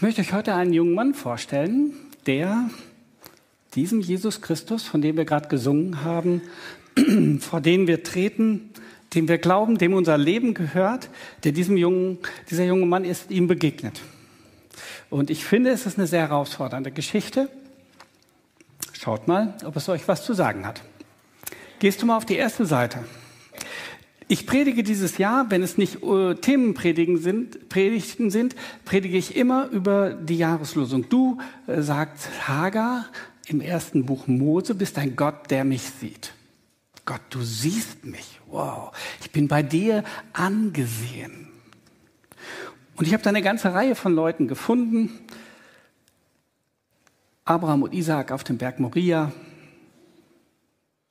[0.00, 1.92] Ich möchte euch heute einen jungen Mann vorstellen,
[2.24, 2.70] der
[3.74, 6.40] diesem Jesus Christus, von dem wir gerade gesungen haben,
[7.40, 8.70] vor den wir treten,
[9.12, 11.10] dem wir glauben, dem unser Leben gehört,
[11.44, 12.16] der diesem jungen,
[12.48, 14.00] dieser junge Mann ist ihm begegnet.
[15.10, 17.50] Und ich finde, es ist eine sehr herausfordernde Geschichte.
[18.98, 20.80] Schaut mal, ob es euch was zu sagen hat.
[21.78, 23.04] Gehst du mal auf die erste Seite.
[24.30, 28.54] Ich predige dieses Jahr, wenn es nicht äh, Themenpredigen sind, Predigten sind,
[28.84, 31.08] predige ich immer über die Jahreslosung.
[31.08, 33.06] Du, äh, sagt Hagar
[33.48, 36.32] im ersten Buch Mose, bist ein Gott, der mich sieht.
[37.04, 38.38] Gott, du siehst mich.
[38.46, 38.92] Wow.
[39.20, 41.48] Ich bin bei dir angesehen.
[42.94, 45.10] Und ich habe da eine ganze Reihe von Leuten gefunden.
[47.44, 49.32] Abraham und Isaak auf dem Berg Moria,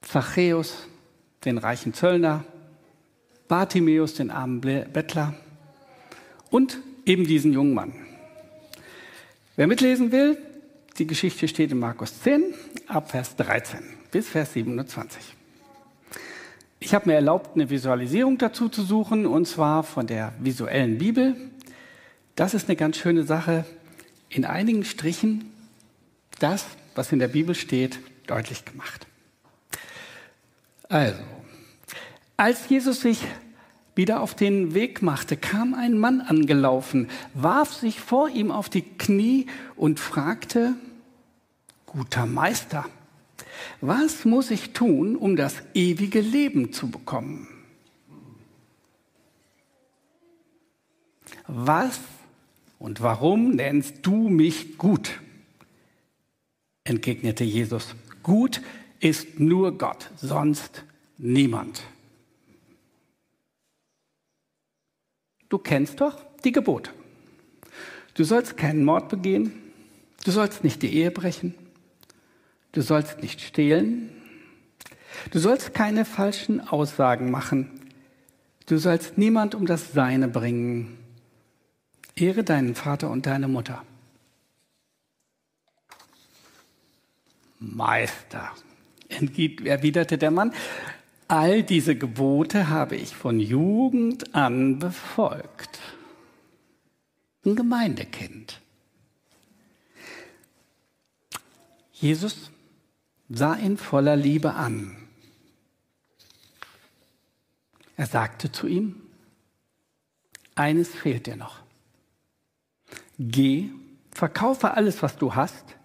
[0.04, 0.88] Zachäus,
[1.44, 2.46] den reichen Zöllner,
[3.50, 5.34] Bartimäus, den armen Bettler
[6.50, 7.94] und eben diesen jungen Mann.
[9.58, 10.38] Wer mitlesen will,
[10.98, 12.54] die Geschichte steht in Markus 10
[12.88, 13.80] ab Vers 13
[14.12, 15.36] bis Vers 27.
[16.80, 21.36] Ich habe mir erlaubt, eine Visualisierung dazu zu suchen, und zwar von der visuellen Bibel.
[22.36, 23.66] Das ist eine ganz schöne Sache.
[24.30, 25.52] In einigen Strichen
[26.40, 29.08] das, was in der Bibel steht, deutlich gemacht.
[30.88, 31.20] Also,
[32.40, 33.20] als Jesus sich
[33.96, 38.82] wieder auf den Weg machte, kam ein Mann angelaufen, warf sich vor ihm auf die
[38.82, 40.74] Knie und fragte,
[41.86, 42.86] guter Meister,
[43.82, 47.50] was muss ich tun, um das ewige Leben zu bekommen?
[51.46, 52.00] Was
[52.80, 55.20] und warum nennst du mich gut?
[56.86, 57.96] entgegnete Jesus.
[58.24, 58.62] Gut
[59.02, 60.86] ist nur Gott, sonst
[61.18, 61.84] niemand.
[65.50, 66.92] Du kennst doch die Gebote.
[68.14, 69.52] Du sollst keinen Mord begehen,
[70.26, 71.56] du sollst nicht die Ehe brechen,
[72.72, 74.10] du sollst nicht stehlen,
[75.32, 77.72] du sollst keine falschen Aussagen machen,
[78.66, 80.98] du sollst niemand um das Seine bringen.
[82.16, 83.84] Ehre deinen Vater und deine Mutter.
[87.60, 88.52] Meister,
[89.10, 90.54] erwiderte der Mann,
[91.30, 95.80] All diese Gebote habe ich von Jugend an befolgt.
[97.46, 98.60] Ein Gemeindekind.
[101.94, 102.50] Jesus
[103.30, 104.98] sah ihn voller Liebe an.
[107.96, 108.96] Er sagte zu ihm,
[110.56, 111.62] eines fehlt dir noch.
[113.20, 113.70] Geh,
[114.10, 115.76] verkaufe alles, was du hast,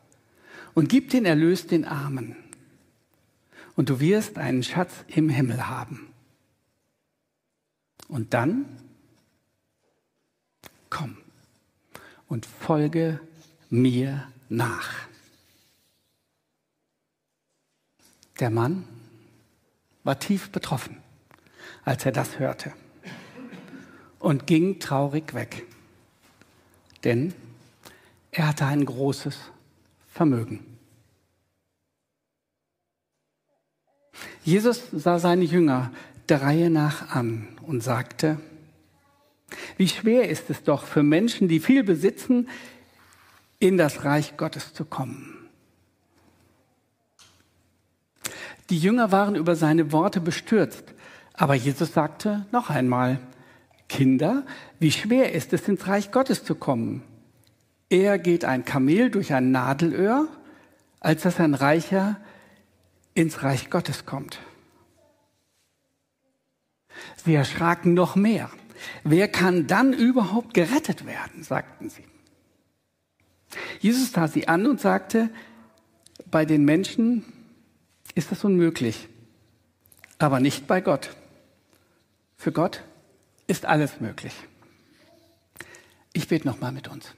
[0.72, 2.34] und gib den Erlös den Armen
[3.77, 6.09] und du wirst einen Schatz im Himmel haben.
[8.09, 8.67] Und dann
[10.91, 11.17] komm
[12.29, 13.21] und folge
[13.71, 15.09] mir nach.
[18.41, 18.84] Der Mann
[20.03, 20.99] war tief betroffen,
[21.84, 22.73] als er das hörte
[24.19, 25.67] und ging traurig weg,
[27.05, 27.34] denn
[28.31, 29.39] er hatte ein großes
[30.11, 30.74] Vermögen.
[34.44, 35.91] Jesus sah seine Jünger
[36.28, 38.38] der Reihe nach an und sagte,
[39.77, 42.49] wie schwer ist es doch für Menschen, die viel besitzen,
[43.59, 45.49] in das Reich Gottes zu kommen.
[48.71, 50.84] Die Jünger waren über seine Worte bestürzt,
[51.33, 53.21] aber Jesus sagte noch einmal,
[53.88, 54.44] Kinder,
[54.78, 57.03] wie schwer ist es, ins Reich Gottes zu kommen?
[57.88, 60.28] Er geht ein Kamel durch ein Nadelöhr,
[61.00, 62.16] als dass ein Reicher
[63.15, 64.41] ins Reich Gottes kommt.
[67.25, 68.51] Sie erschraken noch mehr.
[69.03, 72.05] Wer kann dann überhaupt gerettet werden, sagten sie.
[73.81, 75.31] Jesus sah sie an und sagte,
[76.31, 77.25] bei den Menschen
[78.15, 79.09] ist das unmöglich,
[80.19, 81.17] aber nicht bei Gott.
[82.37, 82.83] Für Gott
[83.47, 84.35] ist alles möglich.
[86.13, 87.15] Ich bete nochmal mit uns.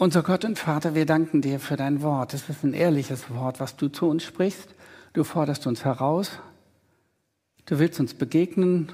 [0.00, 2.32] Unser Gott und Vater, wir danken dir für dein Wort.
[2.32, 4.74] Es ist ein ehrliches Wort, was du zu uns sprichst.
[5.12, 6.40] Du forderst uns heraus.
[7.66, 8.92] Du willst uns begegnen.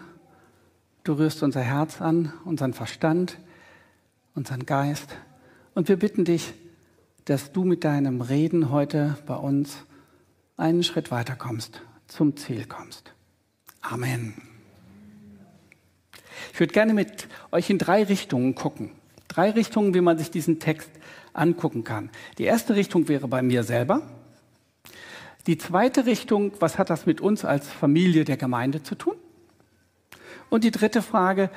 [1.05, 3.39] Du rührst unser Herz an, unseren Verstand,
[4.35, 5.17] unseren Geist.
[5.77, 6.53] Und wir bitten dich,
[7.25, 9.77] dass du mit deinem Reden heute bei uns
[10.57, 13.13] einen Schritt weiter kommst, zum Ziel kommst.
[13.81, 14.35] Amen.
[16.53, 18.91] Ich würde gerne mit euch in drei Richtungen gucken.
[19.37, 20.91] Drei Richtungen, wie man sich diesen Text
[21.35, 22.09] angucken kann.
[22.39, 24.01] Die erste Richtung wäre bei mir selber.
[25.47, 29.15] Die zweite Richtung, was hat das mit uns als Familie der Gemeinde zu tun?
[30.49, 31.51] Und die dritte Frage,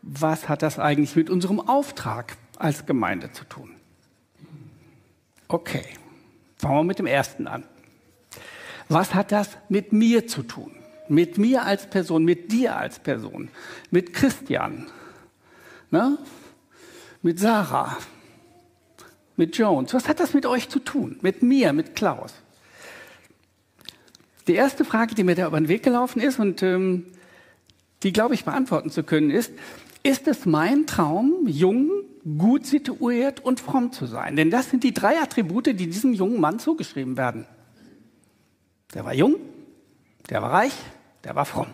[0.00, 3.70] was hat das eigentlich mit unserem Auftrag als Gemeinde zu tun?
[5.48, 5.86] Okay,
[6.56, 7.64] fangen wir mit dem ersten an.
[8.88, 10.70] Was hat das mit mir zu tun?
[11.08, 13.48] Mit mir als Person, mit dir als Person,
[13.90, 14.86] mit Christian,
[15.90, 16.16] ne?
[17.24, 17.96] Mit Sarah,
[19.34, 19.94] mit Jones.
[19.94, 21.18] Was hat das mit euch zu tun?
[21.22, 22.34] Mit mir, mit Klaus?
[24.46, 27.06] Die erste Frage, die mir da über den Weg gelaufen ist und ähm,
[28.02, 29.52] die, glaube ich, beantworten zu können, ist,
[30.02, 31.90] ist es mein Traum, jung,
[32.36, 34.36] gut situiert und fromm zu sein?
[34.36, 37.46] Denn das sind die drei Attribute, die diesem jungen Mann zugeschrieben werden.
[38.92, 39.36] Der war jung,
[40.28, 40.74] der war reich,
[41.24, 41.68] der war fromm.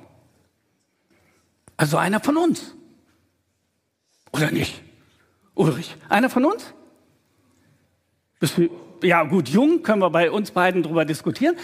[1.76, 2.72] Also einer von uns.
[4.30, 4.80] Oder nicht?
[5.60, 6.72] Ulrich, einer von uns?
[8.38, 8.70] Bist du,
[9.02, 11.54] ja gut, jung können wir bei uns beiden drüber diskutieren.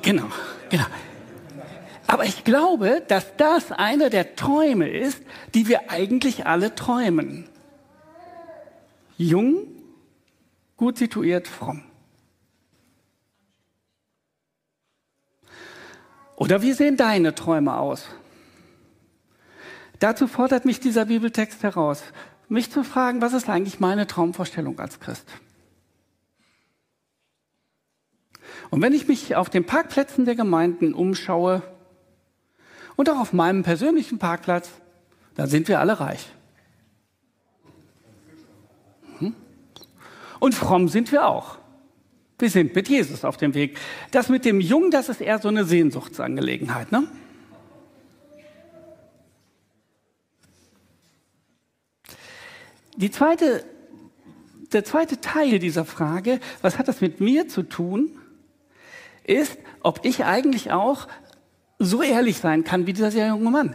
[0.00, 0.26] Genau,
[0.70, 0.84] genau.
[2.06, 5.20] Aber ich glaube, dass das einer der Träume ist,
[5.54, 7.48] die wir eigentlich alle träumen.
[9.18, 9.66] Jung,
[10.76, 11.82] gut situiert, fromm.
[16.36, 18.06] Oder wie sehen deine Träume aus?
[19.98, 22.02] Dazu fordert mich dieser Bibeltext heraus,
[22.48, 25.26] mich zu fragen, was ist eigentlich meine Traumvorstellung als Christ?
[28.70, 31.62] Und wenn ich mich auf den Parkplätzen der Gemeinden umschaue
[32.96, 34.70] und auch auf meinem persönlichen Parkplatz,
[35.34, 36.28] dann sind wir alle reich.
[39.18, 39.34] Hm?
[40.40, 41.58] Und fromm sind wir auch.
[42.38, 43.78] Wir sind mit Jesus auf dem Weg.
[44.10, 47.08] Das mit dem Jungen, das ist eher so eine Sehnsuchtsangelegenheit, ne?
[53.10, 53.64] Zweite,
[54.72, 58.10] der zweite Teil dieser Frage, was hat das mit mir zu tun,
[59.24, 61.08] ist, ob ich eigentlich auch
[61.78, 63.74] so ehrlich sein kann wie dieser sehr junge Mann.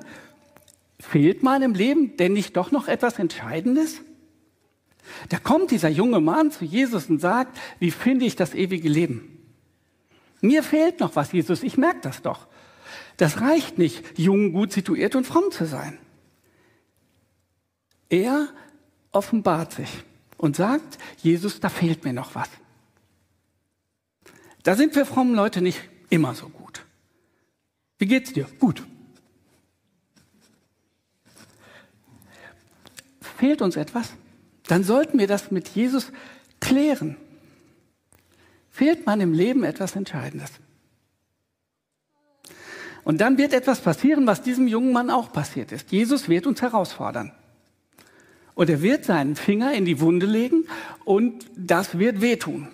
[1.00, 4.02] Fehlt meinem Leben denn nicht doch noch etwas Entscheidendes?
[5.30, 9.38] Da kommt dieser junge Mann zu Jesus und sagt, wie finde ich das ewige Leben?
[10.42, 12.48] Mir fehlt noch was, Jesus, ich merke das doch.
[13.18, 15.98] Das reicht nicht, jung, gut situiert und fromm zu sein.
[18.10, 18.50] Er
[19.12, 19.90] offenbart sich
[20.38, 22.50] und sagt, Jesus, da fehlt mir noch was.
[24.64, 26.86] Da sind wir frommen Leute nicht immer so gut.
[27.98, 28.48] Wie geht's dir?
[28.60, 28.84] Gut.
[33.38, 34.14] Fehlt uns etwas?
[34.68, 36.12] Dann sollten wir das mit Jesus
[36.60, 37.18] klären.
[38.70, 40.52] Fehlt meinem Leben etwas Entscheidendes?
[43.04, 45.92] Und dann wird etwas passieren, was diesem jungen Mann auch passiert ist.
[45.92, 47.32] Jesus wird uns herausfordern.
[48.62, 50.66] Und er wird seinen Finger in die Wunde legen
[51.04, 52.68] und das wird wehtun.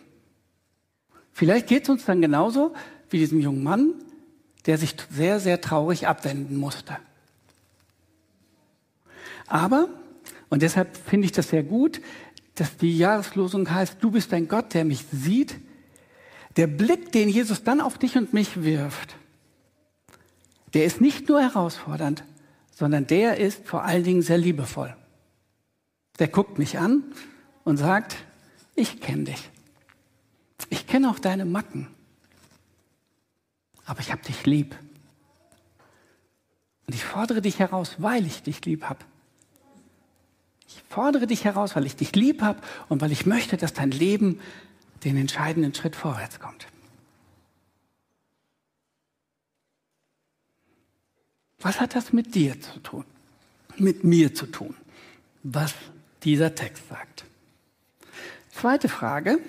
[1.31, 2.73] Vielleicht geht es uns dann genauso
[3.09, 3.93] wie diesem jungen Mann,
[4.65, 6.97] der sich sehr, sehr traurig abwenden musste.
[9.47, 9.87] Aber,
[10.49, 12.01] und deshalb finde ich das sehr gut,
[12.55, 15.55] dass die Jahreslosung heißt, du bist ein Gott, der mich sieht.
[16.57, 19.15] Der Blick, den Jesus dann auf dich und mich wirft,
[20.73, 22.25] der ist nicht nur herausfordernd,
[22.75, 24.93] sondern der ist vor allen Dingen sehr liebevoll.
[26.19, 27.03] Der guckt mich an
[27.63, 28.17] und sagt,
[28.75, 29.49] ich kenne dich.
[30.69, 31.87] Ich kenne auch deine Macken.
[33.85, 34.75] Aber ich habe dich lieb.
[36.87, 38.99] Und ich fordere dich heraus, weil ich dich lieb habe.
[40.67, 43.91] Ich fordere dich heraus, weil ich dich lieb habe und weil ich möchte, dass dein
[43.91, 44.39] Leben
[45.03, 46.67] den entscheidenden Schritt vorwärts kommt.
[51.59, 53.05] Was hat das mit dir zu tun?
[53.77, 54.75] Mit mir zu tun?
[55.43, 55.73] Was
[56.23, 57.25] dieser Text sagt.
[58.51, 59.39] Zweite Frage.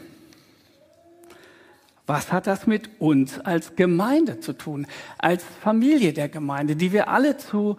[2.06, 4.86] Was hat das mit uns als Gemeinde zu tun?
[5.18, 7.76] Als Familie der Gemeinde, die wir alle zu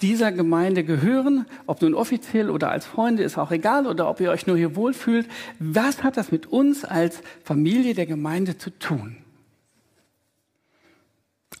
[0.00, 4.30] dieser Gemeinde gehören, ob nun offiziell oder als Freunde, ist auch egal, oder ob ihr
[4.30, 5.28] euch nur hier wohlfühlt.
[5.58, 9.16] Was hat das mit uns als Familie der Gemeinde zu tun?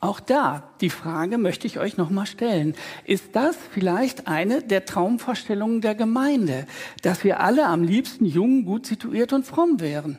[0.00, 2.74] Auch da die Frage möchte ich euch nochmal stellen.
[3.04, 6.66] Ist das vielleicht eine der Traumvorstellungen der Gemeinde,
[7.02, 10.18] dass wir alle am liebsten jung, gut situiert und fromm wären?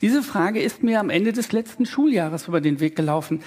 [0.00, 3.42] Diese Frage ist mir am Ende des letzten Schuljahres über den Weg gelaufen.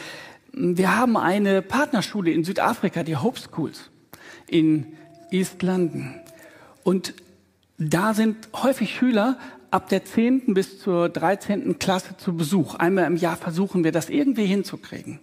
[0.51, 3.89] Wir haben eine Partnerschule in Südafrika, die Hope Schools
[4.47, 4.97] in
[5.31, 6.15] East London.
[6.83, 7.13] Und
[7.77, 9.37] da sind häufig Schüler
[9.71, 10.53] ab der 10.
[10.53, 11.79] bis zur 13.
[11.79, 12.75] Klasse zu Besuch.
[12.75, 15.19] Einmal im Jahr versuchen wir das irgendwie hinzukriegen.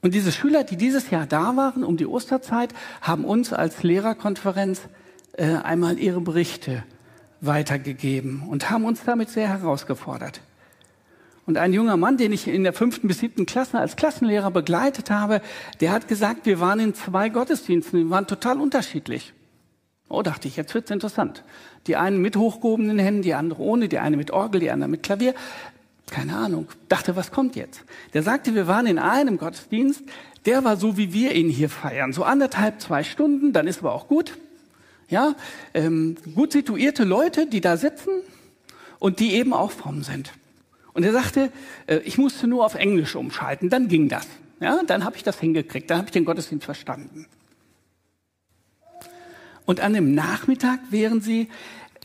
[0.00, 4.82] Und diese Schüler, die dieses Jahr da waren, um die Osterzeit, haben uns als Lehrerkonferenz
[5.32, 6.84] äh, einmal ihre Berichte
[7.40, 10.40] weitergegeben und haben uns damit sehr herausgefordert.
[11.46, 15.10] Und ein junger Mann, den ich in der fünften bis siebten Klasse als Klassenlehrer begleitet
[15.10, 15.40] habe,
[15.80, 19.32] der hat gesagt, wir waren in zwei Gottesdiensten, wir waren total unterschiedlich.
[20.08, 21.44] Oh, dachte ich, jetzt wird's interessant.
[21.86, 25.02] Die einen mit hochgehobenen Händen, die andere ohne, die eine mit Orgel, die andere mit
[25.02, 25.34] Klavier.
[26.10, 26.68] Keine Ahnung.
[26.88, 27.84] Dachte, was kommt jetzt?
[28.14, 30.02] Der sagte, wir waren in einem Gottesdienst,
[30.46, 32.12] der war so, wie wir ihn hier feiern.
[32.14, 34.38] So anderthalb, zwei Stunden, dann ist aber auch gut.
[35.08, 35.34] Ja,
[35.74, 38.10] ähm, gut situierte Leute, die da sitzen
[38.98, 40.32] und die eben auch fromm sind.
[40.92, 41.52] Und er sagte,
[41.86, 44.26] äh, ich musste nur auf Englisch umschalten, dann ging das.
[44.60, 47.26] Ja, dann habe ich das hingekriegt, dann habe ich den Gottesdienst verstanden.
[49.68, 51.48] Und an dem Nachmittag wären sie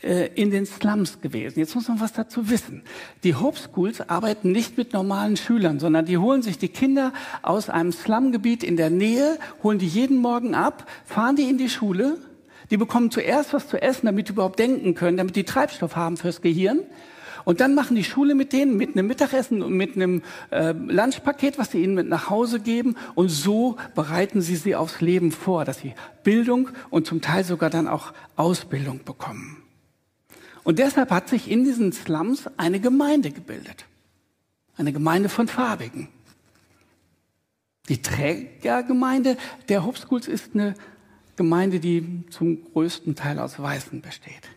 [0.02, 1.58] äh, in den Slums gewesen.
[1.58, 2.82] Jetzt muss man was dazu wissen.
[3.22, 7.70] Die Hope Schools arbeiten nicht mit normalen Schülern, sondern die holen sich die Kinder aus
[7.70, 12.18] einem Slumgebiet in der Nähe, holen die jeden Morgen ab, fahren die in die Schule.
[12.70, 16.18] Die bekommen zuerst was zu essen, damit die überhaupt denken können, damit die Treibstoff haben
[16.18, 16.80] fürs Gehirn.
[17.44, 21.58] Und dann machen die Schule mit denen mit einem Mittagessen und mit einem äh, Lunchpaket,
[21.58, 22.96] was sie ihnen mit nach Hause geben.
[23.14, 27.70] Und so bereiten sie sie aufs Leben vor, dass sie Bildung und zum Teil sogar
[27.70, 29.62] dann auch Ausbildung bekommen.
[30.62, 33.84] Und deshalb hat sich in diesen Slums eine Gemeinde gebildet.
[34.76, 36.08] Eine Gemeinde von Farbigen.
[37.90, 39.36] Die Trägergemeinde
[39.68, 40.74] der Hope Schools ist eine
[41.36, 44.48] Gemeinde, die zum größten Teil aus Weißen besteht.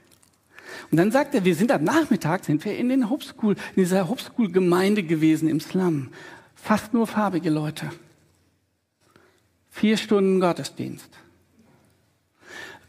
[0.91, 4.07] Und dann sagt er, wir sind am Nachmittag, sind wir in den Hobschool, in dieser
[4.07, 6.09] Hobschool-Gemeinde gewesen im Slum.
[6.55, 7.89] Fast nur farbige Leute.
[9.69, 11.09] Vier Stunden Gottesdienst.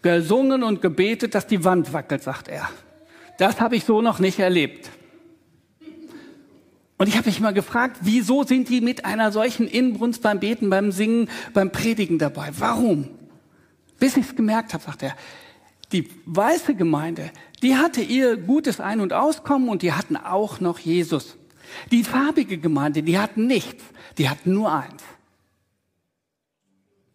[0.02, 2.68] Gesungen und gebetet, dass die Wand wackelt, sagt er.
[3.38, 4.90] Das habe ich so noch nicht erlebt.
[6.98, 10.68] Und ich habe mich mal gefragt, wieso sind die mit einer solchen Inbrunst beim Beten,
[10.68, 12.50] beim Singen, beim Predigen dabei?
[12.58, 13.08] Warum?
[14.00, 15.14] Bis ich es gemerkt habe, sagt er,
[15.92, 17.30] die weiße Gemeinde,
[17.62, 21.36] die hatte ihr gutes Ein- und Auskommen und die hatten auch noch Jesus.
[21.90, 23.82] Die farbige Gemeinde, die hatten nichts,
[24.16, 25.02] die hatten nur eins.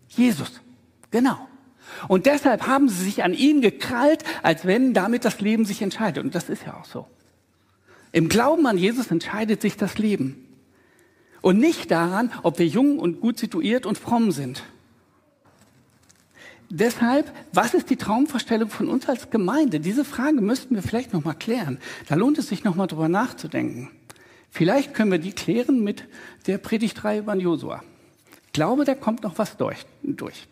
[0.09, 0.61] Jesus.
[1.11, 1.47] Genau.
[2.07, 6.23] Und deshalb haben sie sich an ihn gekrallt, als wenn damit das Leben sich entscheidet.
[6.23, 7.07] Und das ist ja auch so.
[8.11, 10.47] Im Glauben an Jesus entscheidet sich das Leben.
[11.41, 14.63] Und nicht daran, ob wir jung und gut situiert und fromm sind.
[16.69, 19.79] Deshalb, was ist die Traumvorstellung von uns als Gemeinde?
[19.79, 21.77] Diese Frage müssten wir vielleicht noch mal klären.
[22.07, 23.89] Da lohnt es sich noch mal drüber nachzudenken.
[24.49, 26.05] Vielleicht können wir die klären mit
[26.47, 27.83] der Predigtreihe über Josua.
[28.47, 30.47] Ich glaube, da kommt noch was durch, durch.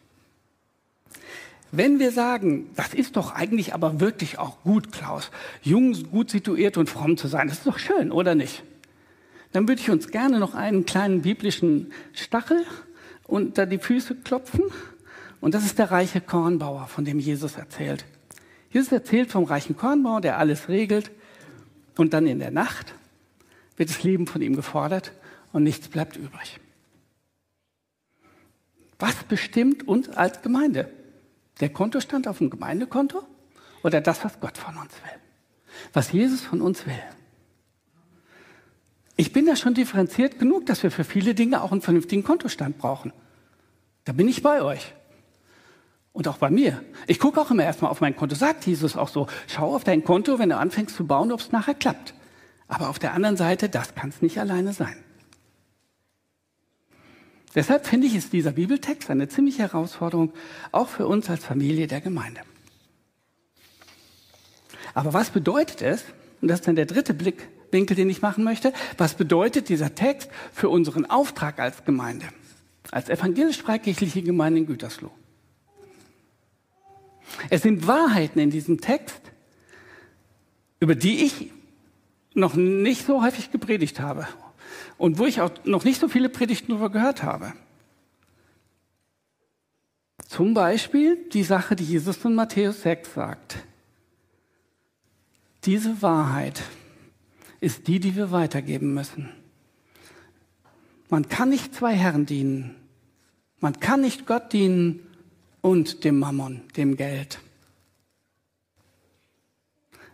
[1.71, 6.77] Wenn wir sagen, das ist doch eigentlich aber wirklich auch gut, Klaus, jung, gut situiert
[6.77, 8.63] und fromm zu sein, das ist doch schön, oder nicht?
[9.53, 12.65] Dann würde ich uns gerne noch einen kleinen biblischen Stachel
[13.23, 14.63] unter die Füße klopfen
[15.41, 18.05] und das ist der reiche Kornbauer, von dem Jesus erzählt.
[18.69, 21.11] Jesus erzählt vom reichen Kornbauer, der alles regelt.
[21.97, 22.93] Und dann in der Nacht
[23.75, 25.11] wird das Leben von ihm gefordert
[25.51, 26.59] und nichts bleibt übrig.
[28.99, 30.89] Was bestimmt uns als Gemeinde?
[31.59, 33.23] Der Kontostand auf dem Gemeindekonto
[33.83, 35.19] oder das, was Gott von uns will?
[35.91, 36.93] Was Jesus von uns will?
[39.17, 42.77] Ich bin da schon differenziert genug, dass wir für viele Dinge auch einen vernünftigen Kontostand
[42.77, 43.11] brauchen.
[44.05, 44.93] Da bin ich bei euch.
[46.13, 46.83] Und auch bei mir.
[47.07, 48.35] Ich gucke auch immer erstmal auf mein Konto.
[48.35, 51.51] Sagt Jesus auch so, schau auf dein Konto, wenn du anfängst zu bauen, ob es
[51.51, 52.13] nachher klappt.
[52.67, 54.95] Aber auf der anderen Seite, das kann es nicht alleine sein.
[57.55, 60.31] Deshalb finde ich, ist dieser Bibeltext eine ziemliche Herausforderung,
[60.71, 62.41] auch für uns als Familie der Gemeinde.
[64.93, 66.03] Aber was bedeutet es,
[66.41, 70.29] und das ist dann der dritte Blickwinkel, den ich machen möchte, was bedeutet dieser Text
[70.53, 72.25] für unseren Auftrag als Gemeinde,
[72.89, 75.11] als evangelisch-freikirchliche Gemeinde in Gütersloh?
[77.49, 79.21] Es sind Wahrheiten in diesem Text,
[80.79, 81.51] über die ich
[82.33, 84.27] noch nicht so häufig gepredigt habe
[84.97, 87.53] und wo ich auch noch nicht so viele Predigten darüber gehört habe.
[90.27, 93.57] Zum Beispiel die Sache, die Jesus in Matthäus 6 sagt.
[95.65, 96.63] Diese Wahrheit
[97.59, 99.29] ist die, die wir weitergeben müssen.
[101.09, 102.75] Man kann nicht zwei Herren dienen.
[103.59, 105.05] Man kann nicht Gott dienen
[105.61, 107.39] und dem Mammon, dem Geld.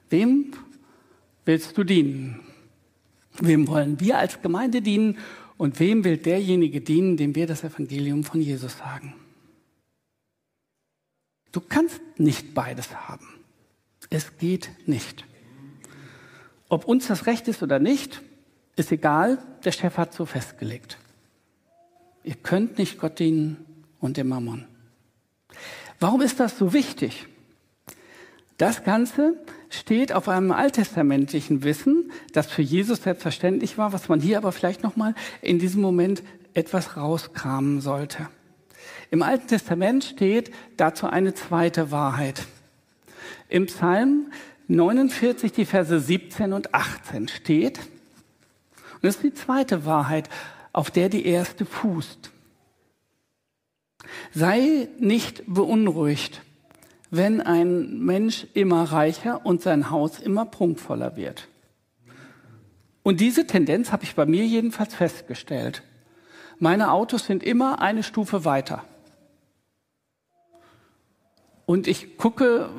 [0.09, 0.53] Wem
[1.45, 2.41] willst du dienen?
[3.39, 5.17] Wem wollen wir als Gemeinde dienen
[5.57, 9.13] und wem will derjenige dienen, dem wir das Evangelium von Jesus sagen?
[11.51, 13.27] Du kannst nicht beides haben.
[14.09, 15.25] Es geht nicht.
[16.69, 18.21] Ob uns das recht ist oder nicht,
[18.75, 20.97] ist egal, der Chef hat so festgelegt.
[22.23, 23.65] Ihr könnt nicht Gott dienen
[23.99, 24.65] und dem Mammon.
[25.99, 27.27] Warum ist das so wichtig?
[28.57, 29.35] Das Ganze
[29.69, 34.83] steht auf einem alttestamentlichen Wissen, das für Jesus selbstverständlich war, was man hier aber vielleicht
[34.83, 36.23] noch mal in diesem Moment
[36.53, 38.29] etwas rauskramen sollte.
[39.11, 42.45] Im Alten Testament steht dazu eine zweite Wahrheit.
[43.47, 44.31] Im Psalm
[44.67, 50.29] 49, die Verse 17 und 18 steht, und das ist die zweite Wahrheit,
[50.73, 52.31] auf der die erste fußt.
[54.33, 56.41] Sei nicht beunruhigt,
[57.09, 61.47] wenn ein Mensch immer reicher und sein Haus immer prunkvoller wird.
[63.03, 65.83] Und diese Tendenz habe ich bei mir jedenfalls festgestellt.
[66.59, 68.83] Meine Autos sind immer eine Stufe weiter.
[71.65, 72.69] Und ich gucke,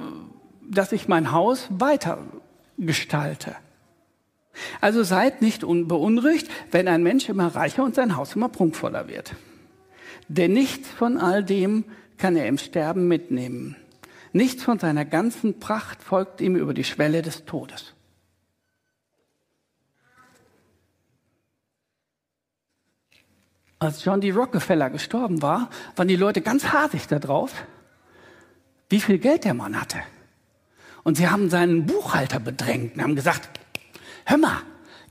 [0.69, 2.19] dass ich mein Haus weiter
[2.77, 3.57] gestalte.
[4.81, 9.35] Also seid nicht beunruhigt, wenn ein Mensch immer reicher und sein Haus immer prunkvoller wird.
[10.29, 11.85] Denn nichts von all dem
[12.19, 13.77] kann er im Sterben mitnehmen.
[14.33, 17.95] Nichts von seiner ganzen Pracht folgt ihm über die Schwelle des Todes.
[23.81, 24.33] Als John D.
[24.33, 27.53] Rockefeller gestorben war, waren die Leute ganz hasig darauf,
[28.89, 29.99] wie viel Geld der Mann hatte.
[31.05, 33.49] Und sie haben seinen Buchhalter bedrängt und haben gesagt,
[34.25, 34.59] hör mal,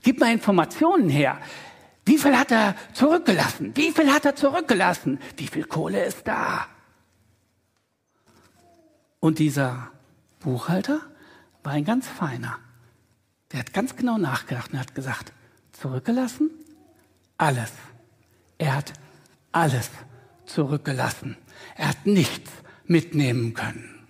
[0.02, 1.38] gib mal Informationen her.
[2.08, 3.76] Wie viel hat er zurückgelassen?
[3.76, 5.20] Wie viel hat er zurückgelassen?
[5.36, 6.66] Wie viel Kohle ist da?
[9.20, 9.90] Und dieser
[10.40, 11.02] Buchhalter
[11.62, 12.58] war ein ganz feiner.
[13.52, 15.34] Der hat ganz genau nachgedacht und hat gesagt,
[15.72, 16.50] zurückgelassen?
[17.36, 17.72] Alles.
[18.56, 18.94] Er hat
[19.52, 19.90] alles
[20.46, 21.36] zurückgelassen.
[21.76, 22.50] Er hat nichts
[22.86, 24.06] mitnehmen können.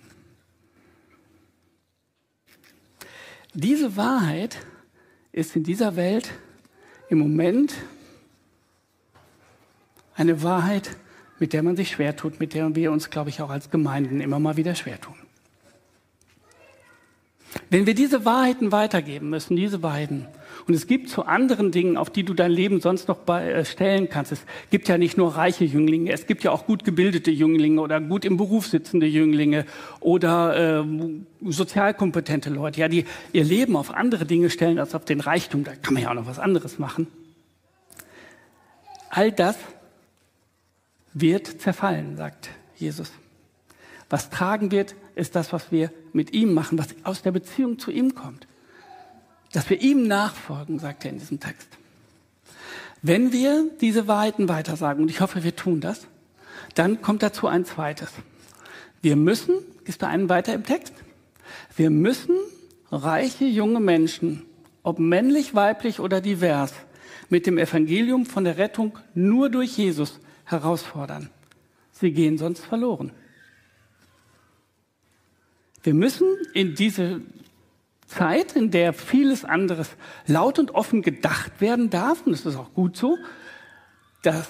[3.53, 4.65] Diese Wahrheit
[5.33, 6.31] ist in dieser Welt
[7.09, 7.73] im Moment
[10.15, 10.95] eine Wahrheit,
[11.39, 14.19] mit der man sich schwer tut, mit der wir uns, glaube ich, auch als Gemeinden
[14.21, 15.15] immer mal wieder schwer tun.
[17.69, 20.27] Wenn wir diese Wahrheiten weitergeben müssen, diese beiden,
[20.67, 24.09] und es gibt so anderen Dingen, auf die du dein Leben sonst noch äh, stellen
[24.09, 24.31] kannst.
[24.31, 27.99] Es gibt ja nicht nur reiche Jünglinge, es gibt ja auch gut gebildete Jünglinge oder
[27.99, 29.65] gut im Beruf sitzende Jünglinge
[29.99, 30.83] oder äh,
[31.49, 35.63] sozial kompetente Leute, ja, die ihr Leben auf andere Dinge stellen als auf den Reichtum.
[35.63, 37.07] Da kann man ja auch noch was anderes machen.
[39.09, 39.57] All das
[41.13, 43.11] wird zerfallen, sagt Jesus.
[44.09, 47.91] Was tragen wird, ist das, was wir mit ihm machen, was aus der Beziehung zu
[47.91, 48.47] ihm kommt.
[49.51, 51.67] Dass wir ihm nachfolgen, sagt er in diesem Text.
[53.01, 56.07] Wenn wir diese Wahrheiten weitersagen, und ich hoffe, wir tun das,
[56.75, 58.11] dann kommt dazu ein zweites.
[59.01, 60.93] Wir müssen, gehst du einen weiter im Text?
[61.75, 62.35] Wir müssen
[62.91, 64.45] reiche junge Menschen,
[64.83, 66.73] ob männlich, weiblich oder divers,
[67.29, 71.29] mit dem Evangelium von der Rettung nur durch Jesus herausfordern.
[71.91, 73.11] Sie gehen sonst verloren.
[75.83, 77.21] Wir müssen in diese
[78.09, 79.89] Zeit, in der vieles anderes
[80.25, 83.17] laut und offen gedacht werden darf, und das ist auch gut so,
[84.23, 84.47] dass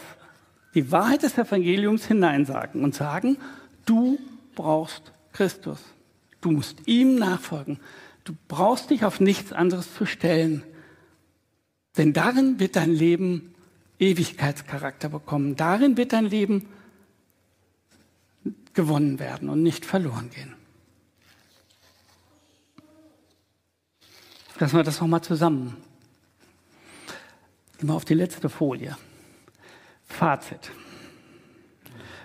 [0.74, 3.38] die Wahrheit des Evangeliums hineinsagen und sagen,
[3.86, 4.18] du
[4.56, 5.80] brauchst Christus.
[6.42, 7.80] Du musst ihm nachfolgen.
[8.24, 10.64] Du brauchst dich auf nichts anderes zu stellen.
[11.98, 13.54] Denn darin wird dein Leben
[14.00, 15.56] Ewigkeitscharakter bekommen.
[15.56, 16.68] Darin wird dein Leben
[18.74, 20.54] gewonnen werden und nicht verloren gehen.
[24.60, 25.78] Lassen wir das nochmal zusammen.
[27.80, 28.98] Wir auf die letzte Folie.
[30.06, 30.72] Fazit.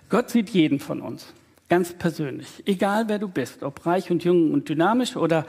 [0.09, 1.33] Gott sieht jeden von uns,
[1.69, 5.47] ganz persönlich, egal wer du bist, ob reich und jung und dynamisch oder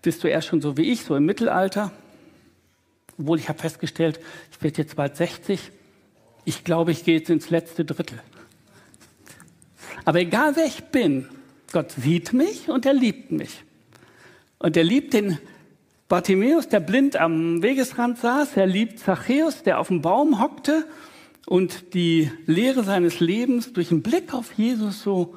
[0.00, 1.90] bist du eher schon so wie ich, so im Mittelalter.
[3.18, 4.20] Obwohl ich habe festgestellt,
[4.52, 5.72] ich werde jetzt bald 60.
[6.44, 8.20] Ich glaube, ich gehe jetzt ins letzte Drittel.
[10.04, 11.28] Aber egal wer ich bin,
[11.72, 13.64] Gott sieht mich und er liebt mich.
[14.58, 15.38] Und er liebt den
[16.08, 20.86] Bartimäus, der blind am Wegesrand saß, er liebt Zachäus, der auf dem Baum hockte
[21.46, 25.36] und die Lehre seines Lebens durch einen Blick auf Jesus so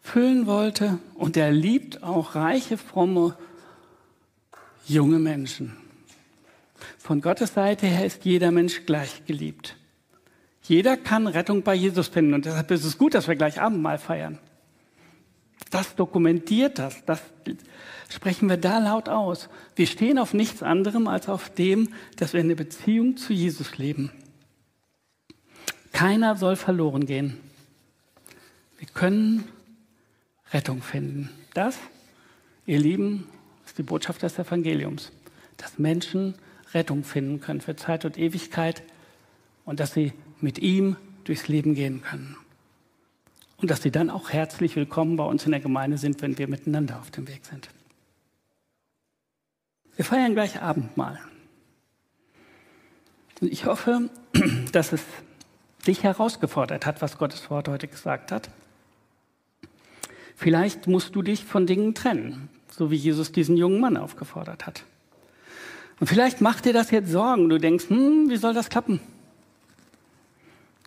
[0.00, 0.98] füllen wollte.
[1.14, 3.36] Und er liebt auch reiche, fromme,
[4.86, 5.76] junge Menschen.
[6.98, 9.76] Von Gottes Seite her ist jeder Mensch gleich geliebt.
[10.62, 13.98] Jeder kann Rettung bei Jesus finden und deshalb ist es gut, dass wir gleich Abendmahl
[13.98, 14.38] feiern.
[15.70, 17.22] Das dokumentiert das, das
[18.08, 19.48] sprechen wir da laut aus.
[19.76, 24.10] Wir stehen auf nichts anderem als auf dem, dass wir eine Beziehung zu Jesus leben.
[25.92, 27.38] Keiner soll verloren gehen.
[28.78, 29.44] Wir können
[30.52, 31.30] Rettung finden.
[31.54, 31.78] Das,
[32.66, 33.28] ihr Lieben,
[33.66, 35.12] ist die Botschaft des Evangeliums,
[35.56, 36.34] dass Menschen
[36.74, 38.82] Rettung finden können für Zeit und Ewigkeit
[39.64, 42.36] und dass sie mit ihm durchs Leben gehen können.
[43.60, 46.48] Und dass sie dann auch herzlich willkommen bei uns in der Gemeinde sind, wenn wir
[46.48, 47.68] miteinander auf dem Weg sind.
[49.96, 51.18] Wir feiern gleich Abendmahl.
[53.40, 54.08] Und ich hoffe,
[54.72, 55.02] dass es
[55.86, 58.48] dich herausgefordert hat, was Gottes Wort heute gesagt hat.
[60.36, 64.84] Vielleicht musst du dich von Dingen trennen, so wie Jesus diesen jungen Mann aufgefordert hat.
[65.98, 67.50] Und vielleicht macht dir das jetzt Sorgen.
[67.50, 69.00] Du denkst, hm, wie soll das klappen?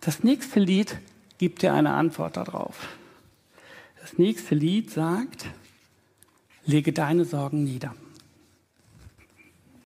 [0.00, 0.98] Das nächste Lied
[1.38, 2.88] gibt dir eine Antwort darauf.
[4.00, 5.46] Das nächste Lied sagt,
[6.66, 7.94] lege deine Sorgen nieder.